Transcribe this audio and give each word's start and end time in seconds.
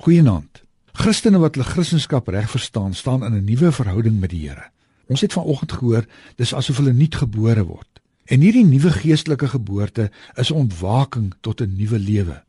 Goeienaand. 0.00 0.62
Christene 0.96 1.38
wat 1.42 1.58
hulle 1.58 1.66
Christendom 1.68 2.32
reg 2.32 2.50
verstaan, 2.50 2.94
staan 2.94 3.24
in 3.24 3.34
'n 3.34 3.44
nuwe 3.44 3.72
verhouding 3.72 4.20
met 4.20 4.30
die 4.30 4.48
Here. 4.48 4.70
Ons 5.06 5.20
het 5.20 5.32
vanoggend 5.32 5.72
gehoor 5.72 6.06
dis 6.36 6.54
asof 6.54 6.76
hulle 6.76 6.92
nuut 6.92 7.14
gebore 7.14 7.64
word. 7.64 8.00
En 8.24 8.40
hierdie 8.40 8.64
nuwe 8.64 8.90
geestelike 8.90 9.48
geboorte 9.48 10.10
is 10.34 10.50
'n 10.50 10.54
ontwaking 10.54 11.34
tot 11.40 11.60
'n 11.60 11.76
nuwe 11.76 11.98
lewe. 11.98 12.44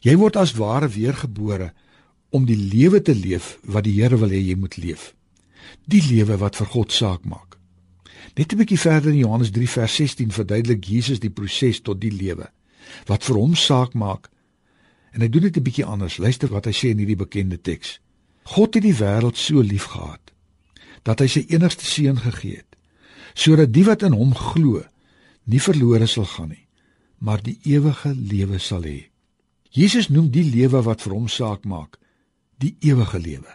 Jy 0.00 0.16
word 0.16 0.36
as 0.36 0.52
ware 0.52 0.88
weergebore 0.88 1.72
om 2.30 2.44
die 2.44 2.56
lewe 2.56 3.02
te 3.02 3.14
leef 3.14 3.58
wat 3.62 3.84
die 3.84 4.02
Here 4.02 4.18
wil 4.18 4.28
hê 4.28 4.40
jy 4.48 4.56
moet 4.56 4.76
leef. 4.76 5.14
Die 5.84 6.02
lewe 6.02 6.36
wat 6.36 6.56
vir 6.56 6.66
God 6.66 6.92
saak 6.92 7.24
maak. 7.24 7.56
Net 8.34 8.52
'n 8.52 8.56
bietjie 8.56 8.80
verder 8.80 9.10
in 9.10 9.18
Johannes 9.18 9.50
3 9.50 9.68
vers 9.68 9.94
16 9.94 10.30
verduidelik 10.32 10.84
Jesus 10.84 11.20
die 11.20 11.30
proses 11.30 11.80
tot 11.80 12.00
die 12.00 12.12
lewe 12.12 12.50
wat 13.06 13.24
vir 13.24 13.36
hom 13.36 13.54
saak 13.54 13.94
maak 13.94 14.30
En 15.16 15.24
hy 15.24 15.28
doen 15.32 15.48
dit 15.48 15.56
'n 15.56 15.64
bietjie 15.64 15.84
anders. 15.84 16.18
Luister 16.20 16.48
wat 16.52 16.68
hy 16.68 16.74
sê 16.76 16.92
in 16.92 17.00
hierdie 17.00 17.16
bekende 17.16 17.60
teks. 17.60 18.00
God 18.42 18.74
het 18.74 18.82
die 18.82 18.94
wêreld 18.94 19.36
so 19.36 19.60
liefgehad 19.60 20.20
dat 21.02 21.22
hy 21.22 21.26
sy 21.26 21.44
enigste 21.48 21.86
seun 21.86 22.18
gegee 22.18 22.56
het 22.56 22.76
sodat 23.36 23.72
die 23.72 23.84
wat 23.84 24.02
in 24.06 24.14
hom 24.16 24.32
glo 24.34 24.80
nie 25.44 25.60
verlore 25.60 26.06
sal 26.08 26.24
gaan 26.24 26.48
nie, 26.48 26.64
maar 27.18 27.42
die 27.44 27.58
ewige 27.68 28.14
lewe 28.16 28.58
sal 28.58 28.86
hê. 28.88 29.10
Jesus 29.70 30.08
noem 30.08 30.30
die 30.32 30.44
lewe 30.48 30.80
wat 30.82 31.04
vir 31.04 31.12
hom 31.12 31.28
saak 31.28 31.66
maak, 31.68 31.98
die 32.56 32.74
ewige 32.80 33.20
lewe. 33.20 33.52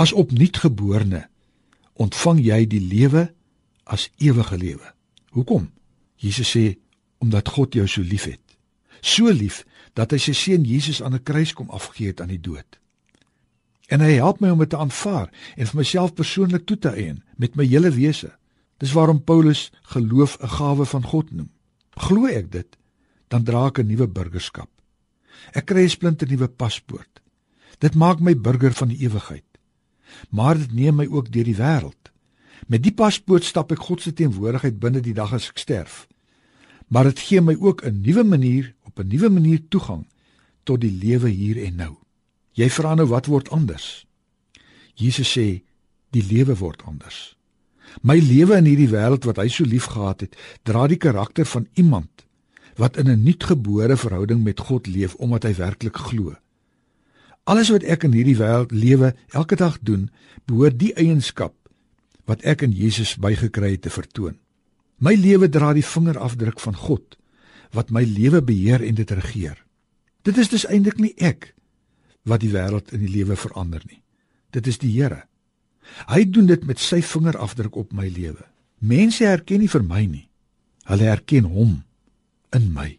As 0.00 0.14
opnuutgeborene 0.16 1.26
ontvang 2.00 2.40
jy 2.40 2.62
die 2.72 2.80
lewe 2.80 3.28
as 3.84 4.08
ewige 4.16 4.56
lewe. 4.56 4.94
Hoekom? 5.36 5.68
Jesus 6.16 6.56
sê 6.56 6.78
omdat 7.20 7.52
God 7.52 7.76
jou 7.76 7.86
so 7.86 8.02
liefhet. 8.02 8.40
So 9.00 9.30
lief 9.30 9.64
dat 9.94 10.10
hy 10.10 10.18
sy 10.18 10.32
seun 10.32 10.64
Jesus 10.64 11.02
aan 11.02 11.14
'n 11.14 11.22
kruis 11.22 11.52
kom 11.52 11.70
afgegee 11.70 12.06
het 12.06 12.20
aan 12.20 12.34
die 12.34 12.40
dood. 12.40 12.78
En 13.88 14.00
hy 14.00 14.18
help 14.20 14.40
my 14.40 14.50
om 14.50 14.58
dit 14.58 14.70
te 14.70 14.76
aanvaar 14.76 15.30
en 15.56 15.66
vir 15.66 15.76
myself 15.76 16.14
persoonlik 16.14 16.66
toe 16.66 16.78
te 16.78 16.90
eien 16.92 17.22
met 17.36 17.56
my 17.56 17.64
hele 17.64 17.90
wese. 17.90 18.32
Dis 18.78 18.92
waarom 18.92 19.24
Paulus 19.24 19.72
geloof 19.82 20.38
'n 20.40 20.48
gawe 20.48 20.84
van 20.84 21.04
God 21.04 21.30
noem. 21.30 21.50
Glo 21.96 22.26
ek 22.26 22.52
dit, 22.52 22.76
dan 23.28 23.44
dra 23.44 23.66
ek 23.66 23.78
'n 23.78 23.86
nuwe 23.86 24.06
burgerskap. 24.06 24.68
Ek 25.52 25.66
kry 25.66 25.82
'n 25.84 25.88
splinte 25.88 26.26
nuwe 26.26 26.48
paspoort. 26.48 27.20
Dit 27.78 27.94
maak 27.94 28.20
my 28.20 28.34
burger 28.36 28.72
van 28.72 28.88
die 28.88 28.98
ewigheid. 28.98 29.44
Maar 30.30 30.58
dit 30.58 30.72
neem 30.72 30.94
my 30.94 31.06
ook 31.06 31.32
deur 31.32 31.44
die 31.44 31.56
wêreld. 31.56 32.12
Met 32.66 32.82
die 32.82 32.92
paspoort 32.92 33.44
stap 33.44 33.72
ek 33.72 33.78
God 33.78 34.02
se 34.02 34.12
teenwoordigheid 34.12 34.78
binne 34.78 35.00
die 35.00 35.14
dag 35.14 35.32
as 35.32 35.48
ek 35.48 35.58
sterf. 35.58 36.06
Maar 36.88 37.04
dit 37.04 37.18
gee 37.18 37.40
my 37.40 37.56
ook 37.60 37.84
'n 37.84 38.00
nuwe 38.00 38.24
manier 38.24 38.74
'n 38.98 39.08
nuwe 39.08 39.28
manier 39.30 39.60
toegang 39.68 40.06
tot 40.64 40.80
die 40.80 40.92
lewe 40.92 41.28
hier 41.28 41.56
en 41.64 41.76
nou. 41.76 41.94
Jy 42.52 42.68
vra 42.70 42.94
nou 42.94 43.06
wat 43.06 43.26
word 43.26 43.50
anders? 43.50 44.06
Jesus 44.94 45.30
sê 45.32 45.62
die 46.10 46.24
lewe 46.24 46.56
word 46.58 46.82
anders. 46.82 47.36
My 48.02 48.18
lewe 48.18 48.56
in 48.58 48.66
hierdie 48.68 48.90
wêreld 48.90 49.24
wat 49.24 49.38
hy 49.40 49.48
so 49.48 49.64
liefgehad 49.64 50.26
het, 50.26 50.36
dra 50.62 50.86
die 50.90 51.00
karakter 51.00 51.46
van 51.46 51.68
iemand 51.74 52.26
wat 52.78 52.96
in 52.96 53.08
'n 53.10 53.22
nuutgebore 53.22 53.96
verhouding 53.96 54.42
met 54.44 54.60
God 54.60 54.86
leef 54.86 55.14
omdat 55.14 55.42
hy 55.42 55.54
werklik 55.54 55.96
glo. 55.96 56.36
Alles 57.44 57.70
wat 57.70 57.82
ek 57.82 58.04
in 58.04 58.12
hierdie 58.12 58.36
wêreld 58.36 58.70
lewe, 58.70 59.14
elke 59.32 59.56
dag 59.56 59.78
doen, 59.80 60.10
behoort 60.46 60.78
die 60.78 60.94
eienskap 60.94 61.54
wat 62.24 62.42
ek 62.42 62.62
in 62.62 62.72
Jesus 62.72 63.16
bygekry 63.16 63.70
het 63.70 63.82
te 63.82 63.90
vertoon. 63.90 64.38
My 64.98 65.14
lewe 65.14 65.48
dra 65.48 65.72
die 65.72 65.84
vingerafdruk 65.84 66.60
van 66.60 66.76
God 66.76 67.16
wat 67.76 67.90
my 67.90 68.02
lewe 68.04 68.42
beheer 68.42 68.82
en 68.84 68.94
dit 68.94 69.10
regeer. 69.10 69.56
Dit 70.22 70.38
is 70.38 70.48
dus 70.48 70.66
eintlik 70.66 71.00
nie 71.00 71.14
ek 71.16 71.52
wat 72.28 72.42
die 72.44 72.52
wêreld 72.52 72.92
in 72.92 73.04
die 73.04 73.12
lewe 73.12 73.36
verander 73.36 73.82
nie. 73.88 74.02
Dit 74.52 74.66
is 74.66 74.80
die 74.80 74.92
Here. 74.92 75.24
Hy 76.08 76.24
doen 76.28 76.48
dit 76.48 76.64
met 76.68 76.80
sy 76.80 77.00
vingerafdruk 77.04 77.76
op 77.76 77.92
my 77.96 78.08
lewe. 78.12 78.44
Mense 78.78 79.24
herken 79.24 79.62
nie 79.64 79.70
vir 79.72 79.84
my 79.84 80.04
nie. 80.04 80.26
Hulle 80.88 81.08
herken 81.08 81.48
hom 81.48 81.82
in 82.56 82.70
my. 82.72 82.92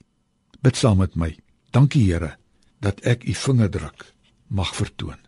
Bid 0.61 0.77
saam 0.77 0.99
met 1.01 1.15
my. 1.15 1.31
Dankie 1.73 2.05
Here 2.09 2.35
dat 2.81 3.01
ek 3.07 3.25
u 3.27 3.33
vingerdruk 3.35 4.05
mag 4.47 4.71
vertoon. 4.75 5.19